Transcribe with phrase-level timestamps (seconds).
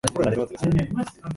[0.15, 0.91] 可愛い坊ちゃんですね